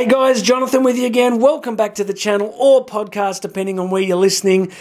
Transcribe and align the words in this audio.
Hey 0.00 0.06
guys, 0.06 0.40
Jonathan 0.40 0.82
with 0.82 0.96
you 0.96 1.04
again. 1.04 1.40
Welcome 1.40 1.76
back 1.76 1.96
to 1.96 2.04
the 2.04 2.14
channel 2.14 2.54
or 2.56 2.86
podcast, 2.86 3.42
depending 3.42 3.78
on 3.78 3.90
where 3.90 4.00
you're 4.00 4.16
listening. 4.16 4.72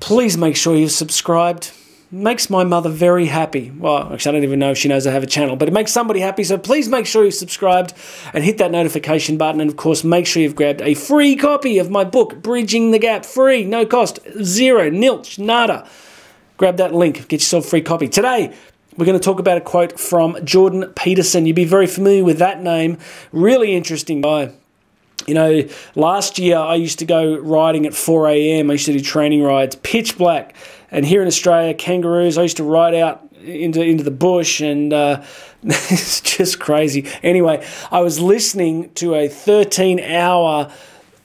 Please 0.00 0.36
make 0.36 0.56
sure 0.56 0.74
you've 0.74 0.90
subscribed. 0.90 1.70
Makes 2.10 2.50
my 2.50 2.64
mother 2.64 2.90
very 2.90 3.26
happy. 3.26 3.70
Well, 3.70 4.12
actually, 4.12 4.30
I 4.30 4.32
don't 4.32 4.42
even 4.42 4.58
know 4.58 4.72
if 4.72 4.78
she 4.78 4.88
knows 4.88 5.06
I 5.06 5.12
have 5.12 5.22
a 5.22 5.28
channel, 5.28 5.54
but 5.54 5.68
it 5.68 5.70
makes 5.70 5.92
somebody 5.92 6.18
happy. 6.18 6.42
So 6.42 6.58
please 6.58 6.88
make 6.88 7.06
sure 7.06 7.24
you've 7.24 7.34
subscribed 7.34 7.94
and 8.34 8.42
hit 8.42 8.58
that 8.58 8.72
notification 8.72 9.38
button. 9.38 9.60
And 9.60 9.70
of 9.70 9.76
course, 9.76 10.02
make 10.02 10.26
sure 10.26 10.42
you've 10.42 10.56
grabbed 10.56 10.82
a 10.82 10.94
free 10.94 11.36
copy 11.36 11.78
of 11.78 11.88
my 11.88 12.02
book, 12.02 12.42
Bridging 12.42 12.90
the 12.90 12.98
Gap, 12.98 13.24
free, 13.24 13.62
no 13.62 13.86
cost, 13.86 14.18
zero, 14.42 14.90
nilch, 14.90 15.38
nada. 15.38 15.88
Grab 16.56 16.78
that 16.78 16.92
link, 16.92 17.28
get 17.28 17.40
yourself 17.40 17.66
a 17.66 17.68
free 17.68 17.80
copy. 17.80 18.08
Today, 18.08 18.52
we're 18.96 19.06
going 19.06 19.18
to 19.18 19.24
talk 19.24 19.38
about 19.38 19.56
a 19.56 19.60
quote 19.60 19.98
from 19.98 20.36
Jordan 20.44 20.92
Peterson. 20.94 21.46
You'd 21.46 21.56
be 21.56 21.64
very 21.64 21.86
familiar 21.86 22.24
with 22.24 22.38
that 22.38 22.62
name. 22.62 22.98
Really 23.32 23.74
interesting 23.74 24.20
guy. 24.20 24.52
You 25.26 25.34
know, 25.34 25.68
last 25.94 26.38
year 26.38 26.58
I 26.58 26.74
used 26.74 26.98
to 26.98 27.04
go 27.04 27.36
riding 27.38 27.86
at 27.86 27.94
4 27.94 28.28
a.m. 28.28 28.70
I 28.70 28.74
used 28.74 28.86
to 28.86 28.92
do 28.92 29.00
training 29.00 29.42
rides, 29.42 29.76
pitch 29.76 30.18
black. 30.18 30.54
And 30.90 31.06
here 31.06 31.22
in 31.22 31.28
Australia, 31.28 31.74
kangaroos, 31.74 32.36
I 32.36 32.42
used 32.42 32.56
to 32.58 32.64
ride 32.64 32.94
out 32.94 33.26
into, 33.40 33.82
into 33.82 34.04
the 34.04 34.10
bush 34.10 34.60
and 34.60 34.92
uh, 34.92 35.22
it's 35.62 36.20
just 36.20 36.60
crazy. 36.60 37.08
Anyway, 37.22 37.66
I 37.90 38.00
was 38.00 38.20
listening 38.20 38.92
to 38.94 39.14
a 39.14 39.28
13 39.28 40.00
hour 40.00 40.70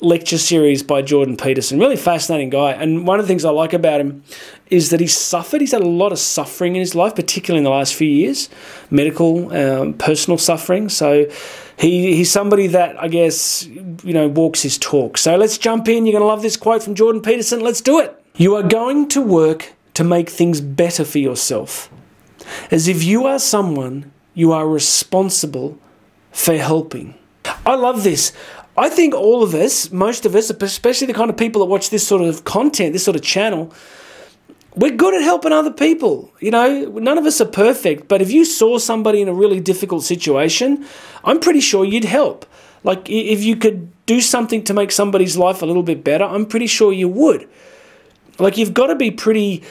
lecture 0.00 0.38
series 0.38 0.82
by 0.82 1.02
Jordan 1.02 1.36
Peterson. 1.36 1.78
Really 1.78 1.96
fascinating 1.96 2.50
guy. 2.50 2.72
And 2.72 3.06
one 3.06 3.20
of 3.20 3.26
the 3.26 3.28
things 3.28 3.44
I 3.44 3.50
like 3.50 3.72
about 3.72 4.00
him 4.00 4.22
is 4.68 4.90
that 4.90 5.00
he's 5.00 5.16
suffered. 5.16 5.60
He's 5.60 5.72
had 5.72 5.82
a 5.82 5.88
lot 5.88 6.12
of 6.12 6.18
suffering 6.18 6.74
in 6.74 6.80
his 6.80 6.94
life, 6.94 7.14
particularly 7.14 7.58
in 7.58 7.64
the 7.64 7.70
last 7.70 7.94
few 7.94 8.08
years, 8.08 8.48
medical, 8.90 9.52
um, 9.52 9.94
personal 9.94 10.38
suffering. 10.38 10.88
So 10.88 11.28
he, 11.76 12.14
he's 12.16 12.30
somebody 12.30 12.66
that 12.68 13.00
I 13.00 13.08
guess 13.08 13.66
you 13.66 14.12
know 14.12 14.28
walks 14.28 14.62
his 14.62 14.78
talk. 14.78 15.18
So 15.18 15.36
let's 15.36 15.58
jump 15.58 15.88
in. 15.88 16.06
You're 16.06 16.12
going 16.12 16.22
to 16.22 16.26
love 16.26 16.42
this 16.42 16.56
quote 16.56 16.82
from 16.82 16.94
Jordan 16.94 17.22
Peterson. 17.22 17.60
Let's 17.60 17.80
do 17.80 17.98
it. 18.00 18.16
You 18.36 18.54
are 18.56 18.62
going 18.62 19.08
to 19.08 19.20
work 19.20 19.72
to 19.94 20.04
make 20.04 20.30
things 20.30 20.60
better 20.60 21.04
for 21.04 21.18
yourself, 21.18 21.90
as 22.70 22.88
if 22.88 23.02
you 23.02 23.26
are 23.26 23.38
someone 23.38 24.12
you 24.34 24.52
are 24.52 24.68
responsible 24.68 25.78
for 26.32 26.56
helping. 26.56 27.14
I 27.66 27.74
love 27.74 28.04
this. 28.04 28.32
I 28.76 28.88
think 28.88 29.14
all 29.14 29.42
of 29.42 29.54
us, 29.54 29.90
most 29.90 30.24
of 30.24 30.34
us, 30.34 30.50
especially 30.50 31.06
the 31.06 31.14
kind 31.14 31.30
of 31.30 31.36
people 31.36 31.60
that 31.60 31.66
watch 31.66 31.90
this 31.90 32.06
sort 32.06 32.22
of 32.22 32.44
content, 32.44 32.92
this 32.92 33.04
sort 33.04 33.16
of 33.16 33.22
channel, 33.22 33.72
we're 34.76 34.96
good 34.96 35.14
at 35.14 35.22
helping 35.22 35.52
other 35.52 35.72
people. 35.72 36.32
You 36.40 36.52
know, 36.52 36.84
none 36.84 37.18
of 37.18 37.26
us 37.26 37.40
are 37.40 37.46
perfect, 37.46 38.08
but 38.08 38.22
if 38.22 38.30
you 38.30 38.44
saw 38.44 38.78
somebody 38.78 39.20
in 39.20 39.28
a 39.28 39.34
really 39.34 39.60
difficult 39.60 40.04
situation, 40.04 40.86
I'm 41.24 41.40
pretty 41.40 41.60
sure 41.60 41.84
you'd 41.84 42.04
help. 42.04 42.46
Like 42.84 43.10
if 43.10 43.42
you 43.42 43.56
could 43.56 43.90
do 44.06 44.20
something 44.20 44.64
to 44.64 44.74
make 44.74 44.92
somebody's 44.92 45.36
life 45.36 45.62
a 45.62 45.66
little 45.66 45.82
bit 45.82 46.02
better, 46.02 46.24
I'm 46.24 46.46
pretty 46.46 46.66
sure 46.66 46.92
you 46.92 47.08
would. 47.08 47.48
Like 48.38 48.56
you've 48.56 48.72
got 48.72 48.86
to 48.86 48.94
be 48.94 49.10
pretty 49.10 49.62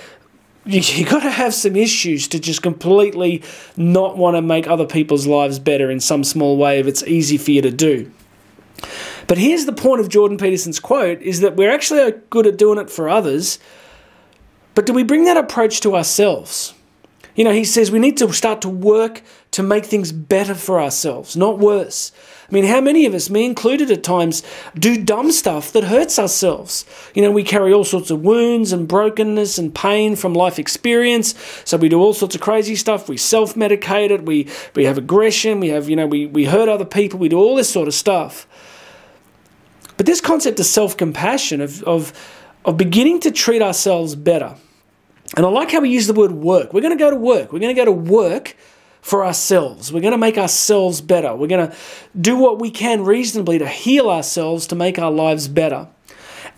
you've 0.65 1.09
got 1.09 1.21
to 1.23 1.31
have 1.31 1.53
some 1.53 1.75
issues 1.75 2.27
to 2.27 2.39
just 2.39 2.61
completely 2.61 3.41
not 3.75 4.17
want 4.17 4.35
to 4.35 4.41
make 4.41 4.67
other 4.67 4.85
people's 4.85 5.25
lives 5.25 5.57
better 5.57 5.89
in 5.89 5.99
some 5.99 6.23
small 6.23 6.57
way 6.57 6.79
if 6.79 6.85
it's 6.85 7.01
easy 7.03 7.37
for 7.37 7.51
you 7.51 7.61
to 7.61 7.71
do. 7.71 8.11
But 9.29 9.37
here's 9.37 9.65
the 9.65 9.73
point 9.73 10.01
of 10.01 10.09
Jordan 10.09 10.39
Peterson's 10.39 10.79
quote 10.79 11.21
is 11.21 11.41
that 11.41 11.55
we're 11.55 11.71
actually 11.71 12.01
uh, 12.01 12.11
good 12.31 12.47
at 12.47 12.57
doing 12.57 12.79
it 12.79 12.89
for 12.89 13.07
others, 13.07 13.59
but 14.73 14.87
do 14.87 14.91
we 14.91 15.03
bring 15.03 15.25
that 15.25 15.37
approach 15.37 15.81
to 15.81 15.95
ourselves? 15.95 16.73
You 17.35 17.43
know, 17.43 17.53
he 17.53 17.63
says 17.63 17.91
we 17.91 17.99
need 17.99 18.17
to 18.17 18.33
start 18.33 18.59
to 18.61 18.69
work 18.69 19.21
to 19.51 19.61
make 19.61 19.85
things 19.85 20.11
better 20.11 20.55
for 20.55 20.81
ourselves, 20.81 21.37
not 21.37 21.59
worse. 21.59 22.11
I 22.49 22.51
mean, 22.51 22.65
how 22.65 22.81
many 22.81 23.05
of 23.05 23.13
us, 23.13 23.29
me 23.29 23.45
included 23.45 23.91
at 23.91 24.03
times, 24.03 24.41
do 24.73 25.03
dumb 25.03 25.31
stuff 25.31 25.71
that 25.73 25.83
hurts 25.83 26.17
ourselves? 26.17 26.83
You 27.13 27.21
know, 27.21 27.29
we 27.29 27.43
carry 27.43 27.71
all 27.71 27.83
sorts 27.83 28.09
of 28.09 28.21
wounds 28.21 28.71
and 28.71 28.87
brokenness 28.87 29.59
and 29.59 29.75
pain 29.75 30.15
from 30.15 30.33
life 30.33 30.57
experience. 30.57 31.35
So 31.65 31.77
we 31.77 31.87
do 31.87 32.01
all 32.01 32.13
sorts 32.13 32.33
of 32.33 32.41
crazy 32.41 32.75
stuff. 32.75 33.07
We 33.07 33.17
self 33.17 33.53
medicate 33.53 34.09
it. 34.09 34.25
We, 34.25 34.49
we 34.75 34.85
have 34.85 34.97
aggression. 34.97 35.59
We 35.59 35.67
have, 35.67 35.87
you 35.87 35.95
know, 35.95 36.07
we, 36.07 36.25
we 36.25 36.45
hurt 36.45 36.67
other 36.67 36.83
people. 36.83 37.19
We 37.19 37.29
do 37.29 37.37
all 37.37 37.55
this 37.55 37.69
sort 37.69 37.87
of 37.87 37.93
stuff. 37.93 38.47
But 39.99 40.05
this 40.05 40.21
concept 40.21 40.61
of 40.61 40.65
self 40.65 40.95
compassion, 40.95 41.59
of, 41.59 41.83
of, 41.83 42.13
of 42.63 42.77
beginning 42.77 43.19
to 43.19 43.31
treat 43.31 43.61
ourselves 43.61 44.15
better, 44.15 44.55
and 45.35 45.45
I 45.45 45.49
like 45.49 45.71
how 45.71 45.81
we 45.81 45.89
use 45.89 46.07
the 46.07 46.13
word 46.13 46.31
work. 46.31 46.73
We're 46.73 46.79
going 46.79 46.97
to 46.97 47.03
go 47.03 47.09
to 47.09 47.17
work. 47.17 47.51
We're 47.51 47.59
going 47.59 47.75
to 47.75 47.81
go 47.81 47.83
to 47.83 47.91
work 47.91 48.55
for 49.01 49.25
ourselves. 49.25 49.91
We're 49.91 49.99
going 49.99 50.13
to 50.13 50.17
make 50.17 50.37
ourselves 50.37 51.01
better. 51.01 51.35
We're 51.35 51.47
going 51.47 51.69
to 51.69 51.75
do 52.17 52.37
what 52.37 52.59
we 52.59 52.71
can 52.71 53.03
reasonably 53.03 53.59
to 53.59 53.67
heal 53.67 54.09
ourselves 54.09 54.67
to 54.67 54.75
make 54.75 54.97
our 54.97 55.11
lives 55.11 55.49
better 55.49 55.89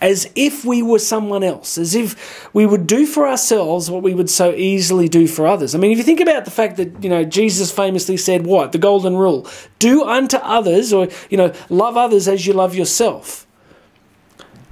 as 0.01 0.29
if 0.35 0.66
we 0.66 0.81
were 0.81 1.00
someone 1.00 1.44
else, 1.44 1.78
as 1.78 1.94
if 1.94 2.50
we 2.53 2.66
would 2.66 2.88
do 2.88 3.06
for 3.06 3.28
ourselves 3.28 3.89
what 3.89 4.01
we 4.01 4.16
would 4.16 4.29
so 4.29 4.51
easily 4.51 5.07
do 5.07 5.28
for 5.28 5.45
others. 5.45 5.75
I 5.75 5.78
mean, 5.78 5.91
if 5.91 6.00
you 6.00 6.03
think 6.03 6.19
about 6.19 6.44
the 6.44 6.51
fact 6.51 6.78
that, 6.78 7.03
you 7.03 7.09
know, 7.09 7.23
Jesus 7.23 7.72
famously 7.72 8.17
said 8.17 8.45
what? 8.45 8.72
The 8.72 8.79
golden 8.79 9.16
rule 9.16 9.47
do 9.78 10.03
unto 10.03 10.38
others, 10.38 10.91
or, 10.91 11.07
you 11.29 11.38
know, 11.38 11.53
love 11.69 11.97
others 11.97 12.28
as 12.28 12.47
you 12.47 12.53
love 12.53 12.73
yourself. 12.73 13.45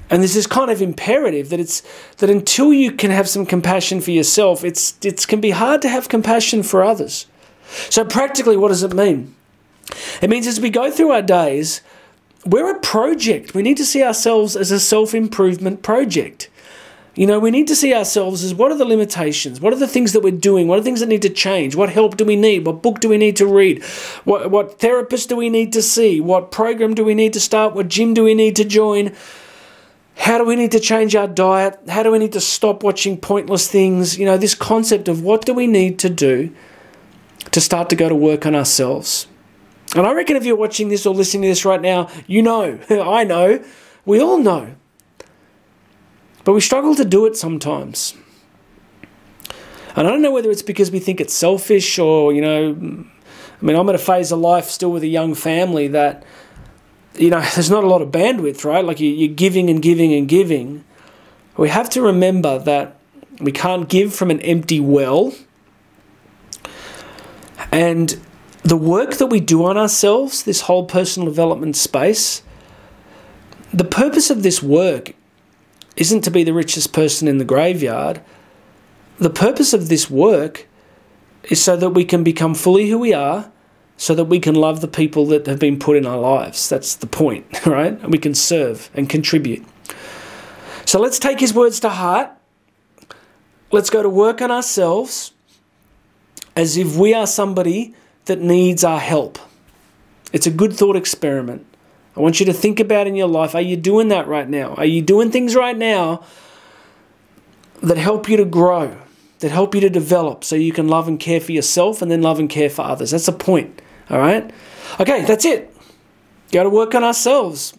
And 0.10 0.24
there's 0.24 0.34
this 0.34 0.48
kind 0.48 0.72
of 0.72 0.82
imperative 0.82 1.50
that 1.50 1.60
it's 1.60 1.84
that 2.18 2.32
until 2.32 2.74
you 2.74 2.92
can 2.92 3.12
have 3.12 3.30
some 3.30 3.46
compassion 3.46 4.02
for 4.02 4.10
yourself, 4.10 4.64
it's 4.64 4.98
it 5.04 5.28
can 5.28 5.40
be 5.40 5.52
hard 5.52 5.84
to 5.84 5.90
have 5.90 6.10
compassion 6.10 6.64
for 6.64 6.84
others. 6.84 7.28
So 7.92 8.04
practically, 8.04 8.58
what 8.58 8.70
does 8.70 8.82
it 8.82 8.96
mean? 8.96 9.36
It 10.22 10.32
means 10.32 10.48
as 10.48 10.60
we 10.60 10.72
go 10.72 10.90
through 10.90 11.12
our 11.12 11.22
days, 11.22 11.82
we're 12.46 12.76
a 12.76 12.80
project. 12.80 13.54
We 13.54 13.62
need 13.62 13.78
to 13.78 13.86
see 13.86 14.04
ourselves 14.04 14.56
as 14.56 14.72
a 14.72 14.80
self 14.80 15.14
improvement 15.14 15.82
project. 15.84 16.50
You 17.16 17.28
know, 17.28 17.40
we 17.40 17.52
need 17.52 17.68
to 17.68 17.76
see 17.76 17.94
ourselves 17.94 18.44
as 18.44 18.54
what 18.54 18.72
are 18.72 18.78
the 18.78 18.86
limitations? 18.86 19.60
What 19.60 19.74
are 19.74 19.80
the 19.80 19.88
things 19.88 20.14
that 20.14 20.22
we're 20.22 20.32
doing? 20.32 20.68
What 20.68 20.80
are 20.80 20.84
things 20.84 21.02
that 21.02 21.10
need 21.10 21.24
to 21.24 21.30
change? 21.30 21.76
What 21.76 21.90
help 21.90 22.16
do 22.16 22.24
we 22.24 22.38
need? 22.38 22.66
What 22.66 22.82
book 22.82 23.02
do 23.02 23.10
we 23.10 23.18
need 23.18 23.36
to 23.38 23.46
read? 23.46 23.84
What, 24.24 24.52
what 24.52 24.80
therapist 24.80 25.28
do 25.28 25.36
we 25.36 25.50
need 25.50 25.74
to 25.74 25.82
see? 25.82 26.22
What 26.22 26.52
program 26.52 26.94
do 26.94 27.04
we 27.04 27.14
need 27.14 27.34
to 27.34 27.40
start? 27.42 27.76
What 27.76 27.90
gym 27.90 28.14
do 28.14 28.24
we 28.24 28.36
need 28.36 28.56
to 28.56 28.64
join? 28.64 29.14
How 30.16 30.38
do 30.38 30.46
we 30.46 30.56
need 30.56 30.72
to 30.72 30.80
change 30.80 31.16
our 31.16 31.28
diet? 31.28 31.78
How 31.90 32.04
do 32.04 32.12
we 32.12 32.20
need 32.20 32.34
to 32.34 32.42
stop 32.42 32.84
watching 32.84 33.18
pointless 33.18 33.70
things? 33.70 34.18
You 34.18 34.26
know, 34.26 34.38
this 34.38 34.56
concept 34.56 35.08
of 35.10 35.22
what 35.22 35.46
do 35.46 35.54
we 35.54 35.68
need 35.68 36.00
to 36.00 36.10
do 36.10 36.56
to 37.52 37.60
start 37.60 37.90
to 37.90 37.96
go 37.98 38.08
to 38.08 38.16
work 38.16 38.46
on 38.46 38.56
ourselves. 38.56 39.28
And 39.96 40.06
I 40.06 40.14
reckon 40.14 40.36
if 40.36 40.46
you're 40.46 40.56
watching 40.56 40.90
this 40.90 41.06
or 41.06 41.14
listening 41.14 41.44
to 41.44 41.48
this 41.50 41.66
right 41.66 41.82
now, 41.82 42.10
you 42.28 42.42
know, 42.42 42.80
I 42.90 43.24
know, 43.24 43.64
we 44.06 44.22
all 44.22 44.38
know. 44.38 44.76
But 46.44 46.54
we 46.54 46.62
struggle 46.62 46.96
to 46.96 47.06
do 47.06 47.26
it 47.26 47.36
sometimes. 47.36 48.16
And 49.96 50.08
I 50.08 50.12
don't 50.12 50.22
know 50.22 50.32
whether 50.32 50.52
it's 50.52 50.62
because 50.62 50.92
we 50.92 51.00
think 51.00 51.20
it's 51.20 51.34
selfish 51.34 51.98
or, 52.00 52.32
you 52.32 52.42
know, 52.42 53.06
I 53.62 53.66
mean, 53.66 53.76
I'm 53.76 53.90
at 53.90 53.96
a 53.96 54.00
phase 54.00 54.32
of 54.32 54.40
life 54.40 54.66
still 54.66 54.92
with 54.92 55.04
a 55.04 55.08
young 55.08 55.34
family 55.34 55.88
that, 55.90 56.24
you 57.16 57.30
know, 57.30 57.42
there's 57.56 57.70
not 57.70 57.84
a 57.84 57.88
lot 57.88 58.02
of 58.02 58.10
bandwidth, 58.10 58.64
right? 58.64 58.86
Like 58.86 59.00
you're 59.00 59.34
giving 59.34 59.70
and 59.70 59.82
giving 59.82 60.14
and 60.14 60.28
giving. 60.28 60.86
We 61.58 61.70
have 61.70 61.90
to 61.92 62.02
remember 62.02 62.60
that 62.60 62.96
we 63.42 63.52
can't 63.52 63.90
give 63.90 64.14
from 64.14 64.32
an 64.32 64.40
empty 64.42 64.80
well. 64.80 65.34
And 67.72 68.20
the 68.64 68.78
work 68.78 69.16
that 69.16 69.28
we 69.28 69.40
do 69.40 69.66
on 69.66 69.78
ourselves, 69.78 70.44
this 70.44 70.62
whole 70.62 70.86
personal 70.86 71.28
development 71.28 71.76
space, 71.76 72.44
the 73.74 73.86
purpose 73.86 74.30
of 74.30 74.44
this 74.44 74.62
work 74.62 75.14
isn't 75.96 76.22
to 76.22 76.32
be 76.32 76.44
the 76.44 76.54
richest 76.54 76.94
person 76.94 77.28
in 77.28 77.38
the 77.38 77.46
graveyard. 77.46 78.22
The 79.18 79.30
purpose 79.30 79.74
of 79.74 79.90
this 79.90 80.10
work 80.10 80.68
is 81.44 81.62
so 81.62 81.78
that 81.78 81.92
we 81.92 82.06
can 82.06 82.24
become 82.24 82.56
fully 82.56 82.90
who 82.90 83.00
we 83.00 83.14
are, 83.14 83.52
so 83.98 84.16
that 84.16 84.26
we 84.26 84.40
can 84.40 84.56
love 84.56 84.82
the 84.82 84.88
people 84.88 85.26
that 85.28 85.46
have 85.46 85.60
been 85.60 85.78
put 85.78 85.98
in 85.98 86.06
our 86.06 86.18
lives. 86.18 86.70
That's 86.70 86.96
the 86.96 87.08
point, 87.08 87.46
right? 87.66 87.94
And 88.02 88.12
we 88.12 88.18
can 88.18 88.34
serve 88.34 88.90
and 88.94 89.10
contribute. 89.10 89.66
So 90.86 91.00
let's 91.00 91.20
take 91.20 91.40
his 91.40 91.54
words 91.54 91.80
to 91.82 91.90
heart. 91.90 92.32
Let's 93.72 93.90
go 93.90 94.02
to 94.02 94.10
work 94.10 94.42
on 94.42 94.52
ourselves 94.52 95.34
as 96.56 96.78
if 96.78 96.98
we 96.98 97.14
are 97.14 97.28
somebody 97.28 97.94
that 98.30 98.40
needs 98.40 98.84
our 98.84 99.00
help. 99.00 99.40
It's 100.32 100.46
a 100.46 100.52
good 100.52 100.72
thought 100.72 100.96
experiment. 100.96 101.66
I 102.16 102.20
want 102.20 102.40
you 102.40 102.46
to 102.46 102.54
think 102.54 102.80
about 102.80 103.08
in 103.08 103.16
your 103.16 103.28
life 103.28 103.56
are 103.56 103.62
you 103.62 103.76
doing 103.76 104.10
that 104.10 104.28
right 104.28 104.48
now? 104.48 104.76
Are 104.76 104.86
you 104.86 105.02
doing 105.02 105.32
things 105.32 105.56
right 105.56 105.76
now 105.76 106.24
that 107.82 107.98
help 107.98 108.30
you 108.30 108.38
to 108.38 108.46
grow, 108.46 108.96
that 109.40 109.50
help 109.50 109.74
you 109.74 109.82
to 109.82 109.90
develop 109.90 110.44
so 110.44 110.56
you 110.56 110.72
can 110.72 110.88
love 110.88 111.08
and 111.08 111.20
care 111.20 111.42
for 111.42 111.52
yourself 111.54 112.04
and 112.04 112.12
then 112.12 112.22
love 112.22 112.38
and 112.40 112.50
care 112.50 112.70
for 112.70 112.84
others? 112.84 113.12
That's 113.12 113.26
the 113.26 113.32
point. 113.32 113.82
All 114.12 114.20
right? 114.20 114.52
Okay, 115.00 115.26
that's 115.26 115.46
it. 115.46 115.76
Got 116.52 116.64
to 116.64 116.70
work 116.70 116.94
on 116.94 117.04
ourselves. 117.04 117.74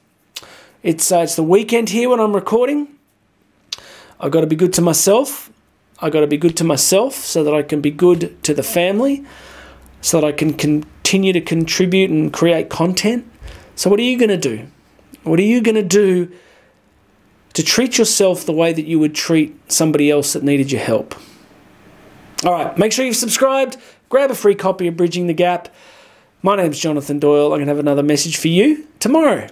It's, 0.82 1.12
uh, 1.12 1.18
it's 1.18 1.36
the 1.36 1.44
weekend 1.44 1.90
here 1.90 2.08
when 2.08 2.18
I'm 2.18 2.34
recording. 2.34 2.88
I've 4.18 4.32
got 4.32 4.40
to 4.40 4.48
be 4.48 4.56
good 4.56 4.72
to 4.74 4.82
myself. 4.82 5.52
I've 6.00 6.12
got 6.12 6.20
to 6.20 6.26
be 6.26 6.38
good 6.38 6.56
to 6.56 6.64
myself 6.64 7.14
so 7.14 7.44
that 7.44 7.54
I 7.54 7.62
can 7.62 7.80
be 7.80 7.92
good 7.92 8.42
to 8.42 8.52
the 8.52 8.64
family 8.64 9.24
so 10.00 10.20
that 10.20 10.26
I 10.26 10.32
can 10.32 10.54
continue 10.54 11.32
to 11.32 11.40
contribute 11.40 12.10
and 12.10 12.32
create 12.32 12.70
content 12.70 13.26
So, 13.74 13.88
what 13.88 13.98
are 13.98 14.04
you 14.04 14.18
going 14.18 14.30
to 14.30 14.36
do? 14.36 14.66
What 15.22 15.38
are 15.38 15.44
you 15.44 15.60
going 15.62 15.74
to 15.74 15.82
do 15.82 16.30
to 17.54 17.62
treat 17.62 17.98
yourself 17.98 18.44
the 18.44 18.52
way 18.52 18.72
that 18.72 18.84
you 18.84 18.98
would 18.98 19.14
treat 19.14 19.72
somebody 19.72 20.10
else 20.10 20.34
that 20.34 20.42
needed 20.42 20.70
your 20.70 20.80
help? 20.82 21.14
All 22.44 22.52
right, 22.52 22.76
make 22.76 22.92
sure 22.92 23.04
you've 23.04 23.16
subscribed. 23.16 23.76
Grab 24.08 24.30
a 24.30 24.34
free 24.34 24.54
copy 24.54 24.86
of 24.86 24.96
Bridging 24.96 25.26
the 25.26 25.34
Gap. 25.34 25.68
My 26.42 26.56
name's 26.56 26.78
Jonathan 26.78 27.18
Doyle. 27.18 27.52
I'm 27.52 27.58
going 27.58 27.66
to 27.66 27.70
have 27.70 27.78
another 27.78 28.02
message 28.02 28.36
for 28.36 28.48
you 28.48 28.86
tomorrow. 28.98 29.46